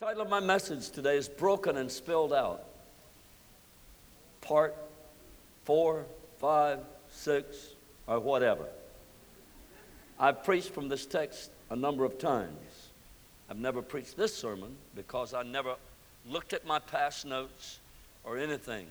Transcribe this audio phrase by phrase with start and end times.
[0.00, 2.64] title of my message today is Broken and Spilled Out.
[4.40, 4.74] Part
[5.64, 6.06] four,
[6.38, 6.78] five,
[7.10, 7.74] six,
[8.06, 8.64] or whatever.
[10.18, 12.56] I've preached from this text a number of times.
[13.50, 15.74] I've never preached this sermon because I never
[16.26, 17.78] looked at my past notes
[18.24, 18.86] or anything.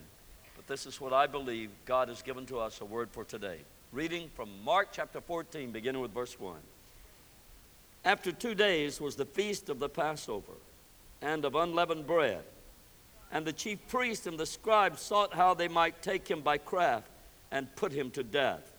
[0.54, 3.58] But this is what I believe God has given to us a word for today.
[3.90, 6.54] Reading from Mark chapter 14, beginning with verse 1.
[8.04, 10.52] After two days was the feast of the Passover
[11.22, 12.42] and of unleavened bread.
[13.32, 17.08] And the chief priests and the scribes sought how they might take him by craft
[17.50, 18.72] and put him to death.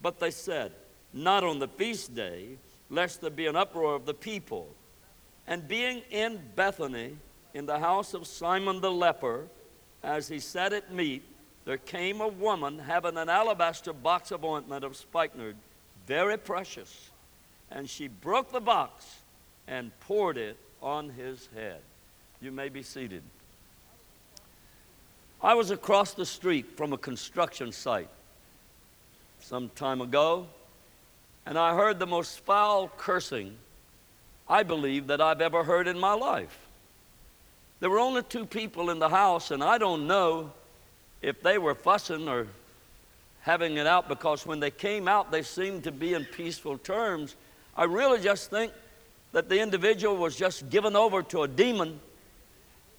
[0.00, 0.72] But they said,
[1.12, 2.58] Not on the feast day,
[2.90, 4.68] lest there be an uproar of the people.
[5.46, 7.16] And being in Bethany,
[7.54, 9.46] in the house of Simon the leper,
[10.02, 11.22] as he sat at meat,
[11.64, 15.56] there came a woman having an alabaster box of ointment of spikenard,
[16.06, 17.10] very precious.
[17.70, 19.20] And she broke the box
[19.68, 21.80] and poured it on his head.
[22.40, 23.22] You may be seated.
[25.40, 28.08] I was across the street from a construction site
[29.40, 30.46] some time ago,
[31.46, 33.56] and I heard the most foul cursing
[34.48, 36.58] I believe that I've ever heard in my life.
[37.80, 40.52] There were only two people in the house, and I don't know
[41.20, 42.46] if they were fussing or
[43.40, 47.34] having it out because when they came out, they seemed to be in peaceful terms.
[47.76, 48.72] I really just think
[49.32, 52.00] that the individual was just given over to a demon,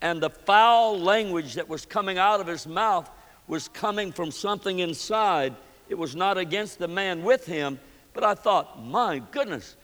[0.02, 3.10] and the foul language that was coming out of his mouth
[3.48, 5.56] was coming from something inside.
[5.90, 7.80] It was not against the man with him,
[8.14, 9.76] but I thought, my goodness,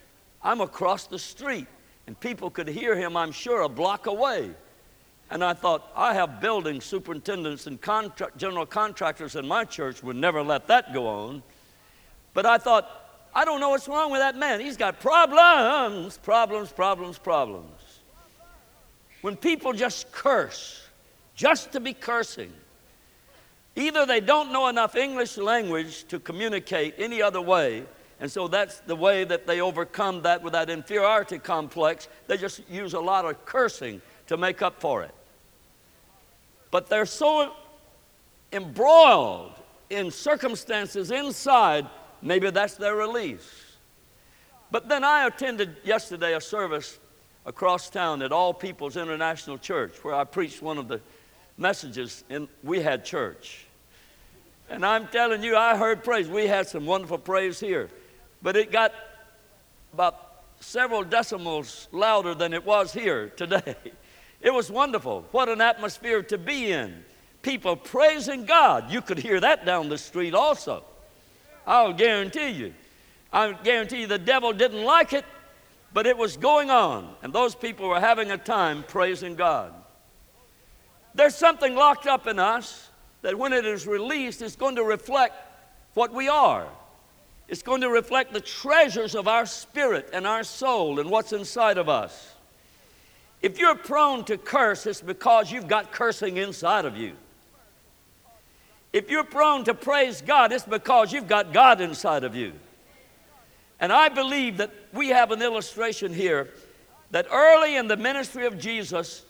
[0.41, 1.67] I'm across the street,
[2.08, 4.52] and people could hear him, I'm sure, a block away.
[5.31, 10.16] And I thought, I have building superintendents and contra- general contractors in my church would
[10.16, 11.44] never let that go on.
[12.34, 12.98] But I thought,
[13.33, 14.59] I don't know what's wrong with that man.
[14.59, 17.99] He's got problems, problems, problems, problems.
[19.22, 20.81] When people just curse,
[21.35, 22.52] just to be cursing,
[23.75, 27.84] either they don't know enough English language to communicate any other way,
[28.19, 32.07] and so that's the way that they overcome that with that inferiority complex.
[32.28, 35.13] They just use a lot of cursing to make up for it.
[36.72, 37.53] But they're so
[38.51, 39.53] embroiled
[39.89, 41.88] in circumstances inside
[42.22, 43.78] Maybe that's their release.
[44.72, 47.00] But then I attended yesterday a service
[47.46, 51.02] across town at All People's International Church where I preached one of the
[51.57, 53.66] messages and we had church.
[54.69, 56.28] And I'm telling you, I heard praise.
[56.28, 57.90] We had some wonderful praise here.
[58.41, 58.94] But it got
[59.94, 63.75] about several decimals louder than it was here today.
[64.41, 65.25] It was wonderful.
[65.31, 67.03] What an atmosphere to be in.
[67.41, 68.90] People praising God.
[68.90, 70.86] You could hear that down the street also.
[71.69, 72.74] I'll guarantee you.
[73.31, 75.24] I guarantee you the devil didn't like it,
[75.94, 79.72] but it was going on, and those people were having a time praising God.
[81.13, 82.90] There's something locked up in us
[83.22, 85.35] that when it is released, it's going to reflect
[85.94, 86.68] what we are.
[87.47, 91.78] It's going to reflect the treasures of our spirit and our soul and what's inside
[91.78, 92.34] of us.
[93.44, 97.13] If you're prone to curse, it's because you've got cursing inside of you.
[98.91, 102.53] If you're prone to praise God, it's because you've got God inside of you.
[103.79, 106.50] And I believe that we have an illustration here
[107.11, 109.25] that early in the ministry of Jesus,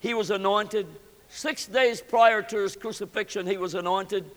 [0.00, 0.86] he was anointed.
[1.28, 4.30] Six days prior to his crucifixion, he was anointed.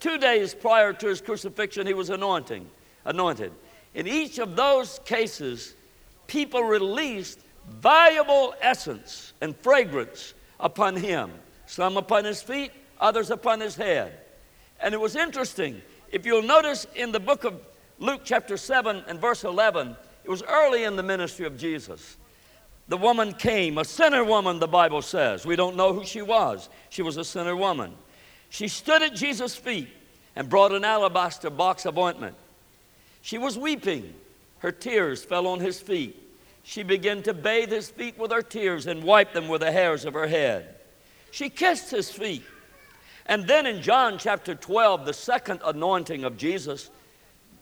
[0.00, 2.66] Two days prior to his crucifixion, he was anointing,
[3.04, 3.52] anointed.
[3.94, 5.74] In each of those cases,
[6.26, 7.40] people released
[7.80, 11.30] valuable essence and fragrance upon him,
[11.66, 12.72] some upon his feet,
[13.04, 14.18] others upon his head.
[14.80, 15.82] And it was interesting.
[16.10, 17.60] If you'll notice in the book of
[17.98, 19.94] Luke, chapter 7 and verse 11,
[20.24, 22.16] it was early in the ministry of Jesus.
[22.88, 25.44] The woman came, a sinner woman, the Bible says.
[25.46, 26.70] We don't know who she was.
[26.88, 27.92] She was a sinner woman.
[28.48, 29.88] She stood at Jesus' feet
[30.34, 32.36] and brought an alabaster box of ointment.
[33.20, 34.14] She was weeping.
[34.58, 36.20] Her tears fell on his feet.
[36.62, 40.06] She began to bathe his feet with her tears and wipe them with the hairs
[40.06, 40.76] of her head.
[41.30, 42.44] She kissed his feet
[43.26, 46.90] and then in John chapter 12, the second anointing of Jesus,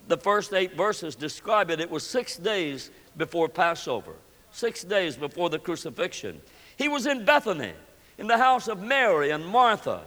[0.08, 1.80] the first eight verses describe it.
[1.80, 4.14] It was six days before Passover,
[4.50, 6.40] six days before the crucifixion.
[6.76, 7.72] He was in Bethany,
[8.18, 10.02] in the house of Mary and Martha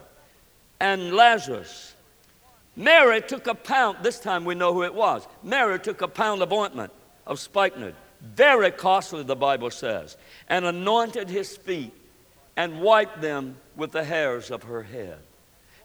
[0.79, 1.95] and Lazarus.
[2.75, 5.25] Mary took a pound, this time we know who it was.
[5.41, 6.91] Mary took a pound of ointment
[7.25, 10.17] of spikenard, very costly, the Bible says,
[10.49, 11.93] and anointed his feet
[12.57, 15.19] and wiped them with the hairs of her head.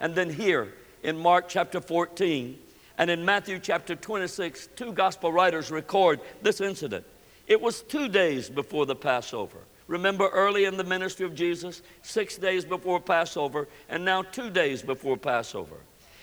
[0.01, 2.59] And then here in Mark chapter 14
[2.99, 7.05] and in Matthew chapter 26, two gospel writers record this incident.
[7.47, 9.59] It was two days before the Passover.
[9.87, 14.83] Remember early in the ministry of Jesus, six days before Passover, and now two days
[14.83, 15.77] before Passover.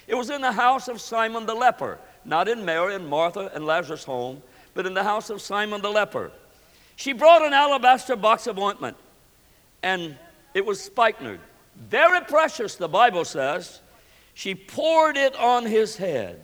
[0.07, 3.65] It was in the house of Simon the leper, not in Mary and Martha and
[3.65, 4.41] Lazarus' home,
[4.74, 6.31] but in the house of Simon the leper.
[6.95, 8.95] She brought an alabaster box of ointment,
[9.83, 10.15] and
[10.53, 11.41] it was spikenard.
[11.77, 13.81] Very precious, the Bible says.
[14.33, 16.44] She poured it on his head.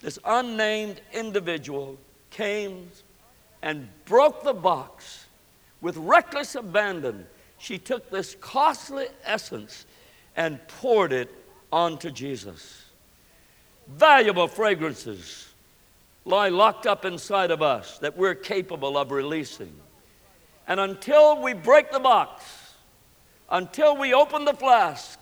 [0.00, 1.98] This unnamed individual
[2.30, 2.88] came
[3.62, 5.26] and broke the box
[5.80, 7.26] with reckless abandon.
[7.58, 9.86] She took this costly essence
[10.36, 11.30] and poured it
[11.72, 12.84] onto Jesus.
[13.88, 15.48] Valuable fragrances
[16.24, 19.72] lie locked up inside of us that we're capable of releasing.
[20.68, 22.44] And until we break the box,
[23.50, 25.18] until we open the flask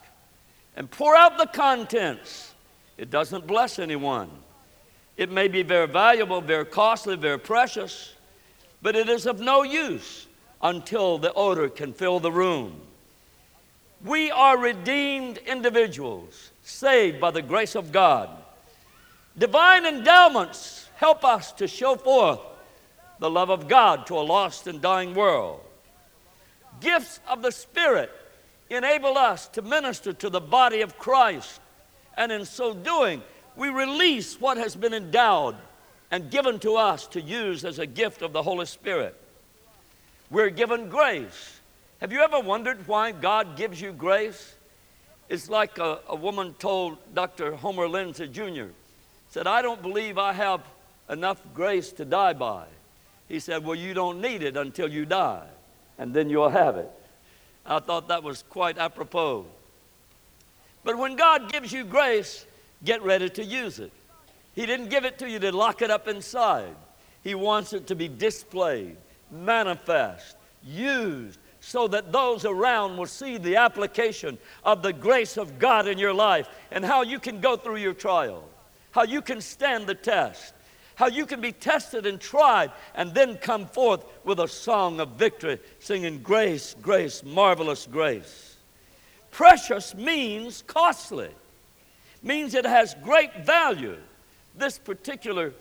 [0.76, 2.54] and pour out the contents,
[2.96, 4.30] it doesn't bless anyone.
[5.16, 8.14] It may be very valuable, very costly, very precious,
[8.82, 10.26] but it is of no use
[10.62, 12.80] until the odor can fill the room.
[14.04, 18.30] We are redeemed individuals, saved by the grace of God.
[19.36, 22.40] Divine endowments help us to show forth
[23.19, 25.60] the love of God to a lost and dying world.
[26.80, 28.12] Gifts of the Spirit
[28.70, 31.60] enable us to minister to the body of Christ,
[32.16, 33.22] and in so doing,
[33.56, 35.56] we release what has been endowed
[36.10, 39.14] and given to us to use as a gift of the Holy Spirit.
[40.30, 41.58] We're given grace
[42.00, 44.54] have you ever wondered why God gives you grace?
[45.28, 47.56] It's like a, a woman told Dr.
[47.56, 48.66] Homer Lindsay Jr.,
[49.30, 50.60] said, I don't believe I have
[51.10, 52.66] enough grace to die by.
[53.26, 55.48] He said, Well, you don't need it until you die,
[55.98, 56.88] and then you'll have it.
[57.68, 59.44] I thought that was quite apropos.
[60.84, 62.46] But when God gives you grace,
[62.84, 63.92] get ready to use it.
[64.54, 66.74] He didn't give it to you to lock it up inside,
[67.22, 68.96] He wants it to be displayed,
[69.30, 75.86] manifest, used so that those around will see the application of the grace of God
[75.86, 78.48] in your life and how you can go through your trial,
[78.92, 80.54] how you can stand the test,
[80.98, 85.10] how you can be tested and tried and then come forth with a song of
[85.10, 88.56] victory, singing, Grace, grace, marvelous grace.
[89.30, 91.30] Precious means costly,
[92.20, 93.96] means it has great value.
[94.56, 95.52] This particular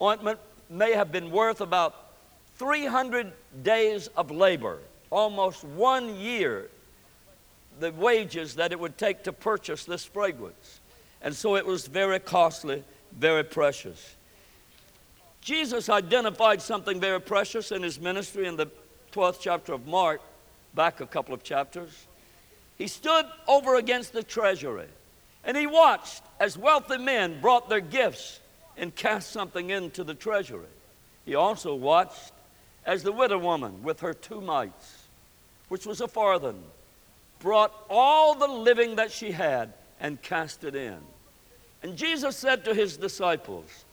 [0.00, 1.94] ointment may have been worth about
[2.56, 3.32] 300
[3.62, 4.80] days of labor
[5.10, 6.68] almost one year
[7.78, 10.80] the wages that it would take to purchase this fragrance.
[11.20, 12.82] And so it was very costly,
[13.12, 14.16] very precious.
[15.42, 18.68] Jesus identified something very precious in his ministry in the
[19.12, 20.22] 12th chapter of Mark,
[20.74, 22.06] back a couple of chapters.
[22.78, 24.86] He stood over against the treasury
[25.44, 28.40] and he watched as wealthy men brought their gifts
[28.76, 30.64] and cast something into the treasury.
[31.26, 32.32] He also watched
[32.86, 35.02] as the widow woman with her two mites
[35.72, 36.62] which was a farthing,
[37.38, 40.98] brought all the living that she had and cast it in.
[41.82, 43.86] And Jesus said to his disciples,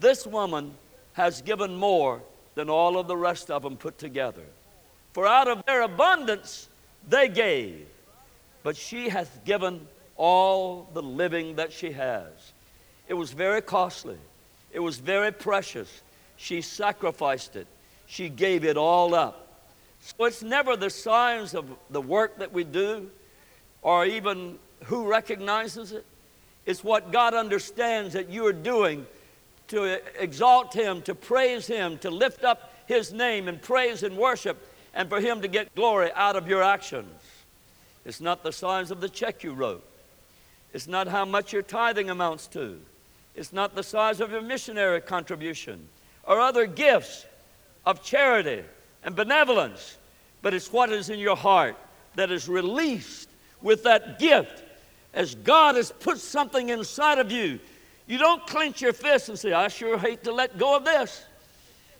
[0.00, 0.72] This woman
[1.16, 2.20] has given more
[2.56, 4.42] than all of the rest of them put together.
[5.14, 6.68] For out of their abundance
[7.08, 7.86] they gave,
[8.62, 9.80] but she hath given
[10.16, 12.28] all the living that she has.
[13.08, 14.18] It was very costly,
[14.72, 16.02] it was very precious.
[16.36, 17.66] She sacrificed it,
[18.06, 19.48] she gave it all up.
[20.00, 23.10] So it's never the size of the work that we do
[23.80, 26.04] or even who recognizes it.
[26.66, 29.06] It's what God understands that you are doing
[29.68, 34.56] to exalt Him, to praise Him, to lift up His name and praise and worship,
[34.94, 37.20] and for Him to get glory out of your actions.
[38.04, 39.84] It's not the size of the check you wrote.
[40.72, 42.80] It's not how much your tithing amounts to.
[43.34, 45.88] It's not the size of your missionary contribution
[46.24, 47.26] or other gifts
[47.84, 48.62] of charity
[49.04, 49.96] and benevolence,
[50.42, 51.76] but it's what is in your heart
[52.14, 53.28] that is released
[53.62, 54.64] with that gift.
[55.14, 57.58] As God has put something inside of you,
[58.06, 61.24] you don't clench your fist and say, I sure hate to let go of this.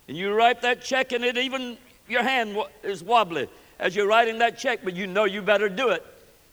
[0.08, 1.76] And you write that check, and it even,
[2.08, 3.48] your hand is wobbly
[3.78, 6.04] as you're writing that check, but you know you better do it.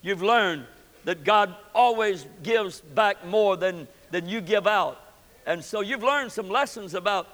[0.02, 0.66] You've learned
[1.06, 5.00] that God always gives back more than, than you give out.
[5.46, 7.28] And so you've learned some lessons about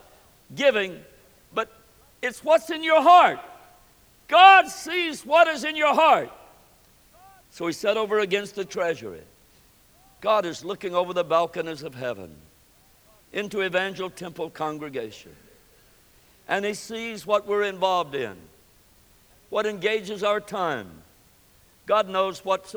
[0.55, 0.99] giving
[1.53, 1.71] but
[2.21, 3.39] it's what's in your heart.
[4.27, 6.29] God sees what is in your heart.
[7.51, 9.21] So he sat over against the treasury.
[10.21, 12.35] God is looking over the balconies of heaven
[13.31, 15.31] into Evangel Temple congregation.
[16.47, 18.35] And he sees what we're involved in,
[19.49, 20.89] what engages our time.
[21.85, 22.75] God knows what's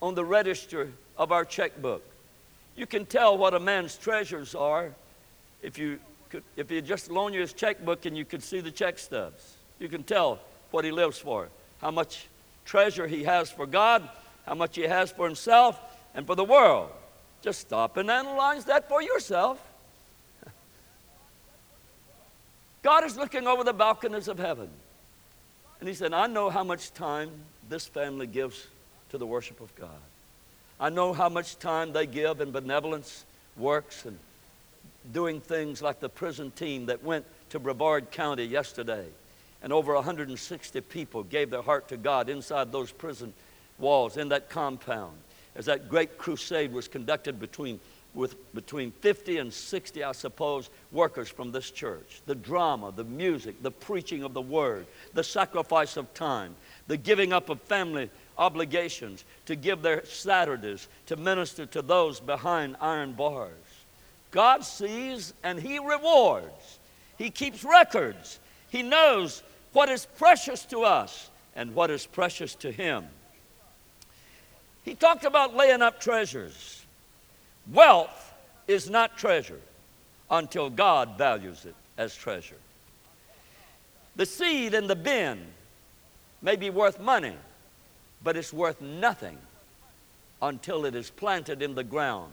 [0.00, 2.02] on the register of our checkbook.
[2.76, 4.90] You can tell what a man's treasures are
[5.62, 5.98] if you
[6.30, 9.54] could, if you just loan you his checkbook and you could see the check stubs,
[9.78, 10.40] you can tell
[10.70, 11.48] what he lives for,
[11.80, 12.26] how much
[12.64, 14.08] treasure he has for God,
[14.46, 15.78] how much he has for himself
[16.14, 16.90] and for the world.
[17.42, 19.60] Just stop and analyze that for yourself.
[22.82, 24.68] God is looking over the balconies of heaven.
[25.80, 27.30] And he said, I know how much time
[27.68, 28.66] this family gives
[29.10, 29.90] to the worship of God.
[30.80, 33.24] I know how much time they give in benevolence
[33.56, 34.18] works and
[35.12, 39.04] doing things like the prison team that went to Brevard County yesterday.
[39.62, 43.32] And over 160 people gave their heart to God inside those prison
[43.78, 45.16] walls, in that compound,
[45.56, 47.78] as that great crusade was conducted between,
[48.14, 52.20] with, between 50 and 60, I suppose, workers from this church.
[52.26, 56.54] The drama, the music, the preaching of the word, the sacrifice of time,
[56.86, 62.76] the giving up of family obligations, to give their Saturdays to minister to those behind
[62.80, 63.52] iron bars.
[64.30, 66.80] God sees and He rewards.
[67.16, 68.40] He keeps records.
[68.68, 73.04] He knows what is precious to us and what is precious to Him.
[74.84, 76.84] He talked about laying up treasures.
[77.72, 78.32] Wealth
[78.68, 79.60] is not treasure
[80.30, 82.56] until God values it as treasure.
[84.16, 85.40] The seed in the bin
[86.42, 87.34] may be worth money,
[88.22, 89.38] but it's worth nothing
[90.42, 92.32] until it is planted in the ground,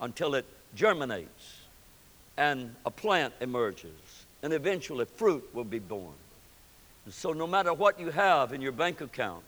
[0.00, 1.60] until it germinates
[2.36, 6.14] and a plant emerges, and eventually fruit will be born.
[7.04, 9.42] And so, no matter what you have in your bank account,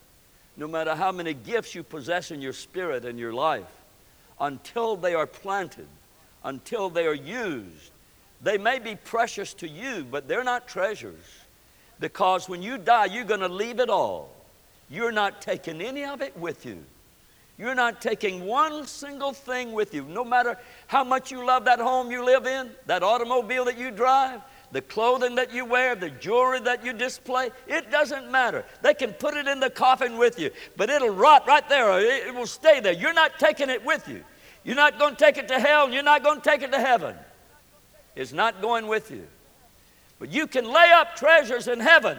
[0.58, 3.64] no matter how many gifts you possess in your spirit and your life,
[4.40, 5.86] until they are planted,
[6.42, 7.92] until they are used,
[8.42, 11.24] they may be precious to you, but they're not treasures.
[12.00, 14.30] Because when you die, you're going to leave it all.
[14.90, 16.84] You're not taking any of it with you.
[17.56, 20.02] You're not taking one single thing with you.
[20.04, 23.90] No matter how much you love that home you live in, that automobile that you
[23.90, 28.64] drive, the clothing that you wear, the jewelry that you display, it doesn't matter.
[28.82, 31.98] They can put it in the coffin with you, but it'll rot right there.
[32.00, 32.92] It will stay there.
[32.92, 34.22] You're not taking it with you.
[34.64, 36.72] You're not going to take it to hell, and you're not going to take it
[36.72, 37.16] to heaven.
[38.14, 39.26] It's not going with you.
[40.18, 42.18] But you can lay up treasures in heaven.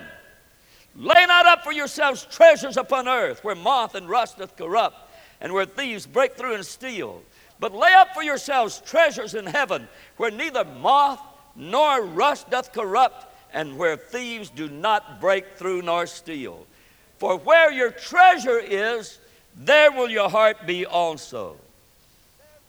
[0.95, 4.97] Lay not up for yourselves treasures upon earth, where moth and rust doth corrupt,
[5.39, 7.21] and where thieves break through and steal.
[7.59, 9.87] But lay up for yourselves treasures in heaven,
[10.17, 11.21] where neither moth
[11.59, 16.65] nor rust doth corrupt, and where thieves do not break through nor steal.
[17.17, 19.19] For where your treasure is,
[19.55, 21.57] there will your heart be also.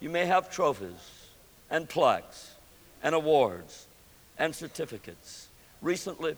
[0.01, 1.29] You may have trophies
[1.71, 2.55] and plaques
[3.03, 3.87] and awards
[4.39, 5.49] and certificates.
[5.81, 6.37] Recently,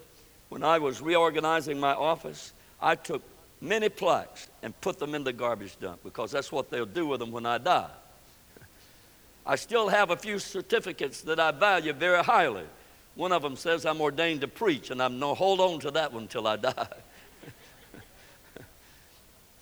[0.50, 3.22] when I was reorganizing my office, I took
[3.62, 7.20] many plaques and put them in the garbage dump because that's what they'll do with
[7.20, 7.88] them when I die.
[9.44, 12.64] I still have a few certificates that I value very highly.
[13.14, 16.12] One of them says I'm ordained to preach, and I'm no hold on to that
[16.12, 16.88] one until I die.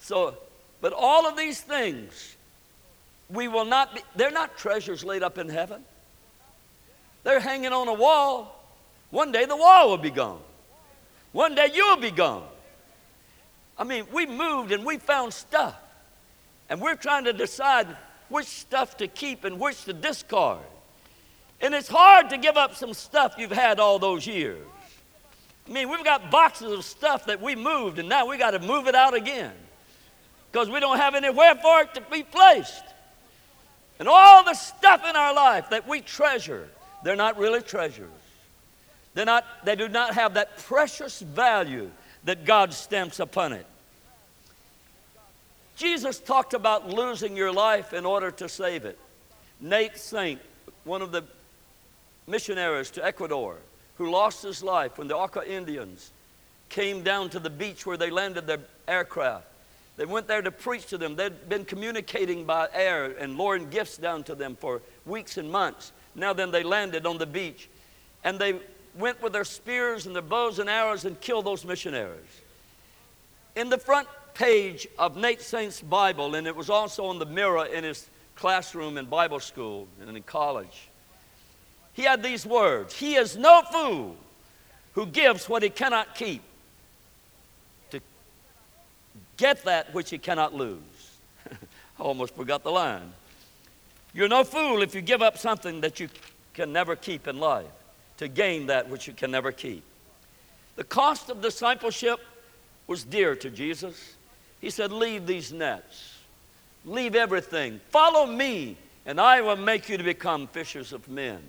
[0.00, 0.36] so,
[0.80, 2.36] but all of these things,
[3.30, 5.82] we will not be, they're not treasures laid up in heaven.
[7.24, 8.56] They're hanging on a wall.
[9.10, 10.40] One day the wall will be gone.
[11.32, 12.46] One day you'll be gone.
[13.78, 15.76] I mean, we moved and we found stuff.
[16.68, 17.88] And we're trying to decide
[18.30, 20.60] which stuff to keep and which to discard.
[21.60, 24.64] And it's hard to give up some stuff you've had all those years.
[25.68, 28.58] I mean, we've got boxes of stuff that we moved, and now we got to
[28.58, 29.52] move it out again
[30.50, 32.82] because we don't have anywhere for it to be placed.
[33.98, 36.68] And all the stuff in our life that we treasure,
[37.04, 38.08] they're not really treasures.
[39.14, 41.90] They're not, they do not have that precious value
[42.24, 43.66] that God stamps upon it.
[45.80, 48.98] Jesus talked about losing your life in order to save it.
[49.62, 50.38] Nate Saint,
[50.84, 51.24] one of the
[52.26, 53.56] missionaries to Ecuador,
[53.96, 56.10] who lost his life when the Auca Indians
[56.68, 59.46] came down to the beach where they landed their aircraft.
[59.96, 61.16] They went there to preach to them.
[61.16, 65.92] They'd been communicating by air and luring gifts down to them for weeks and months.
[66.14, 67.70] Now, then, they landed on the beach
[68.22, 68.60] and they
[68.98, 72.42] went with their spears and their bows and arrows and killed those missionaries.
[73.56, 77.66] In the front page of Nate Saint's Bible, and it was also on the mirror
[77.66, 80.88] in his classroom in Bible school and in college.
[81.92, 84.16] He had these words He is no fool
[84.94, 86.42] who gives what he cannot keep
[87.90, 88.00] to
[89.36, 90.80] get that which he cannot lose.
[91.50, 93.12] I almost forgot the line.
[94.12, 96.08] You're no fool if you give up something that you
[96.54, 97.66] can never keep in life
[98.16, 99.84] to gain that which you can never keep.
[100.76, 102.20] The cost of discipleship
[102.86, 104.16] was dear to Jesus.
[104.60, 106.18] He said, Leave these nets,
[106.84, 108.76] leave everything, follow me,
[109.06, 111.40] and I will make you to become fishers of men.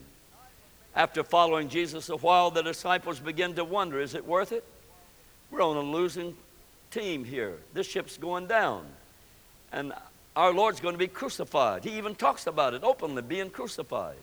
[0.95, 4.63] After following Jesus a while, the disciples began to wonder is it worth it?
[5.49, 6.35] We're on a losing
[6.91, 7.57] team here.
[7.73, 8.85] This ship's going down.
[9.71, 9.93] And
[10.35, 11.83] our Lord's going to be crucified.
[11.83, 14.17] He even talks about it openly, being crucified.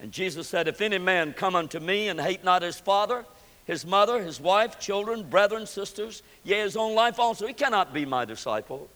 [0.00, 3.24] And Jesus said, If any man come unto me and hate not his father,
[3.66, 8.04] his mother, his wife, children, brethren, sisters, yea, his own life also, he cannot be
[8.04, 8.88] my disciple.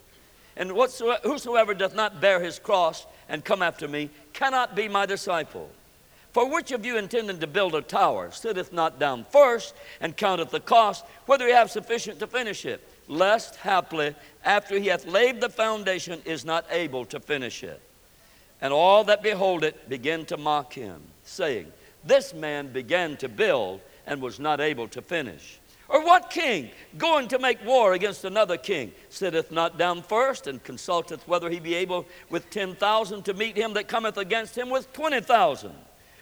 [0.56, 5.06] And whatsoever, whosoever doth not bear his cross and come after me cannot be my
[5.06, 5.70] disciple.
[6.32, 10.50] For which of you intending to build a tower sitteth not down first and counteth
[10.50, 12.86] the cost, whether he have sufficient to finish it?
[13.08, 17.80] Lest haply, after he hath laid the foundation, is not able to finish it.
[18.60, 21.72] And all that behold it begin to mock him, saying,
[22.04, 23.80] This man began to build
[24.10, 25.58] and was not able to finish.
[25.88, 30.62] Or what king, going to make war against another king, sitteth not down first and
[30.62, 34.68] consulteth whether he be able with ten thousand to meet him that cometh against him
[34.68, 35.74] with twenty thousand?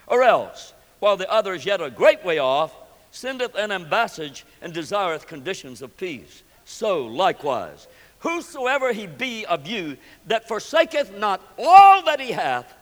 [0.07, 2.75] Or else, while the other is yet a great way off,
[3.11, 6.43] sendeth an ambassage and desireth conditions of peace.
[6.65, 7.89] So likewise,
[8.21, 12.75] whosoever he be of you that forsaketh not all that he hath,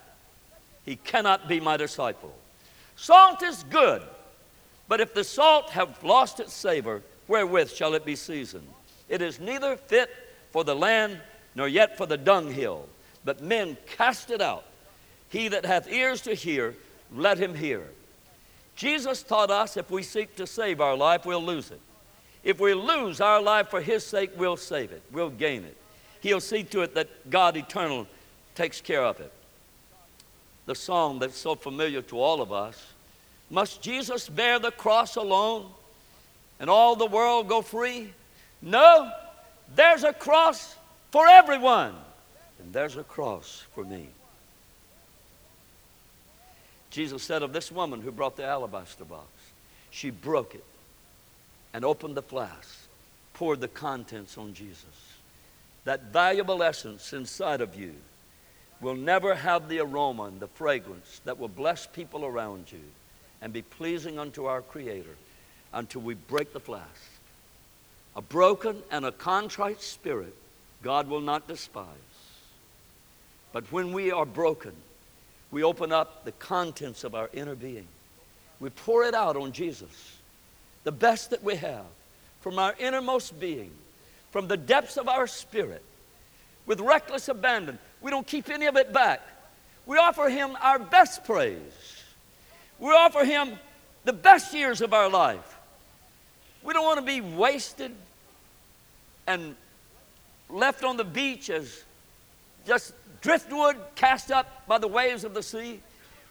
[0.84, 2.34] he cannot be my disciple.
[2.96, 4.02] Salt is good,
[4.88, 8.68] but if the salt have lost its savor, wherewith shall it be seasoned?
[9.08, 10.10] It is neither fit
[10.52, 11.20] for the land
[11.54, 12.88] nor yet for the dunghill,
[13.24, 14.64] but men cast it out.
[15.28, 16.74] He that hath ears to hear,
[17.12, 17.88] let him hear.
[18.76, 21.80] Jesus taught us if we seek to save our life, we'll lose it.
[22.44, 25.76] If we lose our life for his sake, we'll save it, we'll gain it.
[26.20, 28.06] He'll see to it that God eternal
[28.54, 29.32] takes care of it.
[30.66, 32.92] The song that's so familiar to all of us
[33.50, 35.66] must Jesus bear the cross alone
[36.58, 38.12] and all the world go free?
[38.60, 39.10] No,
[39.74, 40.76] there's a cross
[41.10, 41.94] for everyone,
[42.60, 44.08] and there's a cross for me.
[46.90, 49.28] Jesus said of this woman who brought the alabaster box,
[49.90, 50.64] she broke it
[51.74, 52.86] and opened the flask,
[53.34, 54.84] poured the contents on Jesus.
[55.84, 57.94] That valuable essence inside of you
[58.80, 62.80] will never have the aroma and the fragrance that will bless people around you
[63.42, 65.16] and be pleasing unto our Creator
[65.72, 67.10] until we break the flask.
[68.14, 70.34] A broken and a contrite spirit
[70.82, 71.86] God will not despise.
[73.52, 74.72] But when we are broken,
[75.50, 77.86] we open up the contents of our inner being.
[78.60, 80.16] We pour it out on Jesus,
[80.84, 81.84] the best that we have
[82.40, 83.70] from our innermost being,
[84.30, 85.82] from the depths of our spirit,
[86.66, 87.78] with reckless abandon.
[88.00, 89.20] We don't keep any of it back.
[89.84, 91.95] We offer Him our best praise.
[92.78, 93.52] We offer Him
[94.04, 95.58] the best years of our life.
[96.62, 97.92] We don't want to be wasted
[99.26, 99.54] and
[100.48, 101.84] left on the beach as
[102.66, 105.80] just driftwood cast up by the waves of the sea.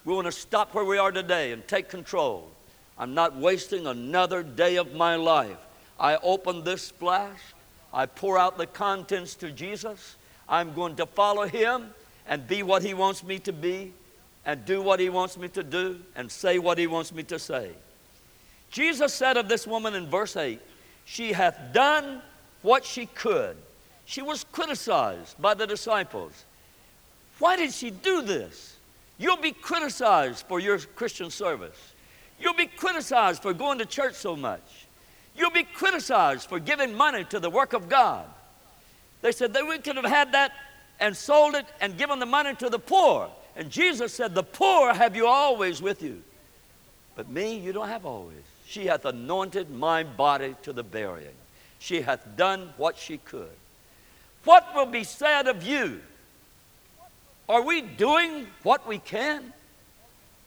[0.04, 2.50] We want to stop where we are today and take control.
[2.98, 5.58] I'm not wasting another day of my life.
[6.00, 7.42] I open this flask,
[7.94, 10.18] I pour out the contents to Jesus.
[10.48, 11.94] I'm going to follow Him
[12.28, 13.94] and be what He wants me to be
[14.46, 17.40] and do what He wants me to do and say what He wants me to
[17.40, 17.72] say.
[18.72, 20.60] Jesus said of this woman in verse 8,
[21.06, 22.22] She hath done
[22.62, 23.56] what she could.
[24.06, 26.46] She was criticized by the disciples.
[27.40, 28.76] Why did she do this?
[29.18, 31.94] You'll be criticized for your Christian service.
[32.40, 34.86] You'll be criticized for going to church so much.
[35.38, 38.26] You'll be criticized for giving money to the work of God.
[39.22, 40.52] They said that we could have had that
[41.00, 43.30] and sold it and given the money to the poor.
[43.56, 46.22] And Jesus said, The poor have you always with you.
[47.16, 48.44] But me, you don't have always.
[48.68, 51.36] She hath anointed my body to the burying.
[51.80, 53.56] She hath done what she could.
[54.44, 56.02] What will be said of you
[57.48, 59.54] are we doing what we can?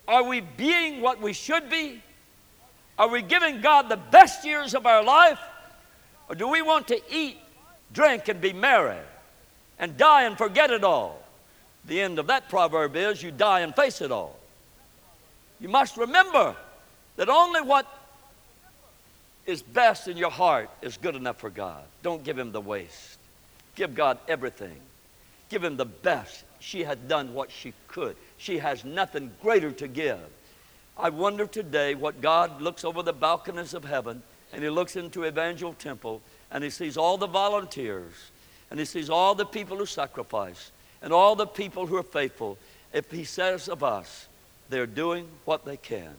[0.07, 2.03] Are we being what we should be?
[2.99, 5.38] Are we giving God the best years of our life?
[6.29, 7.38] Or do we want to eat,
[7.92, 8.99] drink, and be merry
[9.79, 11.23] and die and forget it all?
[11.88, 14.38] The end of that proverb is you die and face it all.
[15.59, 16.55] You must remember
[17.16, 17.87] that only what
[19.46, 21.83] is best in your heart is good enough for God.
[22.03, 23.18] Don't give Him the waste.
[23.74, 24.77] Give God everything.
[25.48, 28.16] Give Him the best she had done what she could.
[28.37, 30.20] She has nothing greater to give.
[30.98, 34.22] I wonder today what God looks over the balconies of heaven
[34.53, 36.20] and He looks into Evangel Temple
[36.51, 38.12] and He sees all the volunteers
[38.70, 40.70] and He sees all the people who sacrifice
[41.03, 42.59] and all the people who are faithful.
[42.93, 44.27] If He says of us,
[44.71, 46.15] they're doing what they can,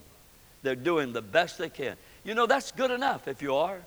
[0.63, 1.95] they're doing the best they can.
[2.23, 3.79] You know, that's good enough if you are.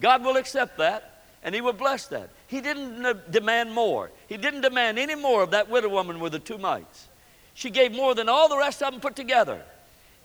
[0.00, 2.30] God will accept that and he will bless that.
[2.46, 4.10] He didn't demand more.
[4.28, 7.08] He didn't demand any more of that widow woman with the two mites.
[7.54, 9.62] She gave more than all the rest of them put together.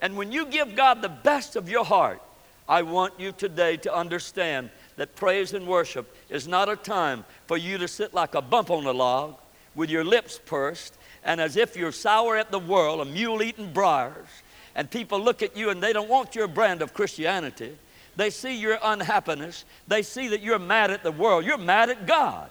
[0.01, 2.21] And when you give God the best of your heart,
[2.67, 7.57] I want you today to understand that praise and worship is not a time for
[7.57, 9.35] you to sit like a bump on a log
[9.75, 13.71] with your lips pursed and as if you're sour at the world, a mule eating
[13.71, 14.27] briars,
[14.75, 17.77] and people look at you and they don't want your brand of Christianity.
[18.15, 19.65] They see your unhappiness.
[19.87, 21.45] They see that you're mad at the world.
[21.45, 22.49] You're mad at God.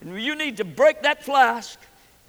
[0.00, 1.78] And you need to break that flask.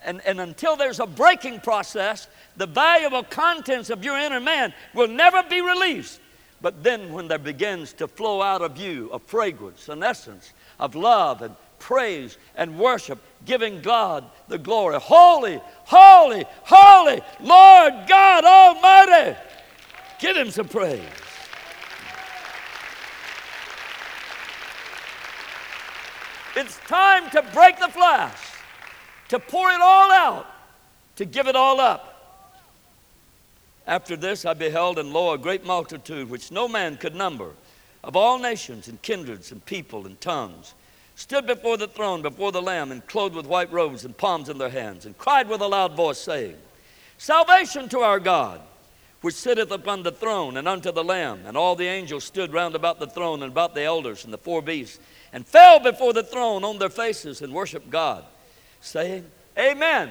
[0.03, 5.07] And, and until there's a breaking process, the valuable contents of your inner man will
[5.07, 6.19] never be released.
[6.61, 10.95] But then, when there begins to flow out of you a fragrance, an essence of
[10.95, 14.99] love and praise and worship, giving God the glory.
[14.99, 19.37] Holy, holy, holy, Lord God Almighty.
[20.19, 21.01] Give Him some praise.
[26.55, 28.43] It's time to break the flask,
[29.29, 30.47] to pour it all out,
[31.15, 32.11] to give it all up.
[33.87, 37.51] After this, I beheld and lo, a great multitude which no man could number,
[38.03, 40.73] of all nations and kindreds and people and tongues
[41.21, 44.57] stood before the throne, before the Lamb, and clothed with white robes and palms in
[44.57, 46.55] their hands, and cried with a loud voice, saying,
[47.19, 48.59] Salvation to our God,
[49.21, 51.43] which sitteth upon the throne, and unto the Lamb.
[51.45, 54.39] And all the angels stood round about the throne, and about the elders, and the
[54.39, 54.99] four beasts,
[55.31, 58.25] and fell before the throne on their faces, and worshiped God,
[58.81, 59.25] saying,
[59.57, 60.09] Amen.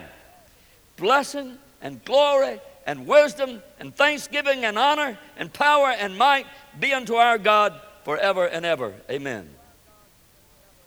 [0.96, 6.46] Blessing and glory and wisdom and thanksgiving and honor and power and might
[6.79, 8.94] be unto our God forever and ever.
[9.11, 9.49] Amen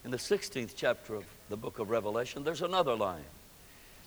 [0.05, 3.23] in the 16th chapter of the book of Revelation, there's another line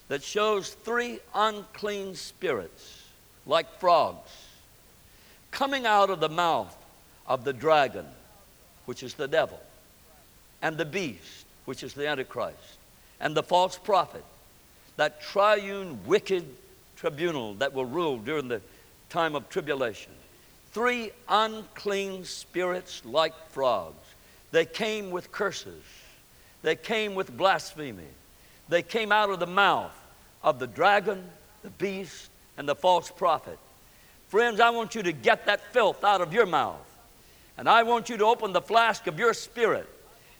[0.09, 3.03] that shows three unclean spirits,
[3.45, 4.29] like frogs,
[5.51, 6.75] coming out of the mouth
[7.25, 8.05] of the dragon,
[8.85, 9.59] which is the devil,
[10.61, 12.77] and the beast, which is the Antichrist,
[13.19, 14.23] and the false prophet,
[14.95, 16.45] that triune wicked
[16.95, 18.61] tribunal that will rule during the
[19.09, 20.11] time of tribulation.
[20.71, 24.06] Three unclean spirits like frogs
[24.51, 25.83] they came with curses.
[26.61, 28.03] They came with blasphemy.
[28.69, 29.93] They came out of the mouth
[30.43, 31.23] of the dragon,
[31.63, 33.57] the beast, and the false prophet.
[34.29, 36.75] Friends, I want you to get that filth out of your mouth.
[37.57, 39.89] And I want you to open the flask of your spirit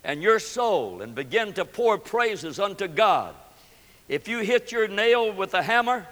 [0.04, 3.34] and your soul and begin to pour praises unto God.
[4.08, 6.06] If you hit your nail with a hammer,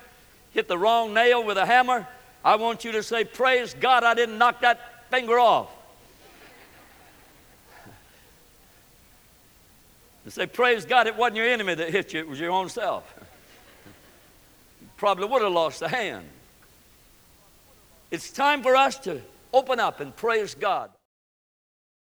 [0.51, 2.07] hit the wrong nail with a hammer,
[2.43, 5.69] I want you to say, Praise God, I didn't knock that finger off.
[10.25, 12.67] And say, Praise God, it wasn't your enemy that hit you, it was your own
[12.67, 13.13] self.
[14.81, 16.27] you probably would have lost the hand.
[18.11, 19.21] It's time for us to
[19.53, 20.89] open up and praise God.